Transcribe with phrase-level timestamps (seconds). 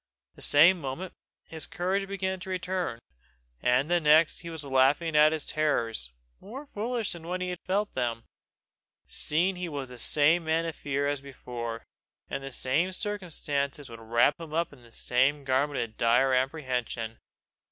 [0.33, 1.13] The same moment
[1.45, 2.97] his courage began to return,
[3.61, 7.93] and the next he was laughing at his terrors, more foolish than when he felt
[7.93, 8.23] them,
[9.05, 11.83] seeing he was the same man of fear as before,
[12.31, 17.19] and the same circumstances would wrap him in the same garment of dire apprehension.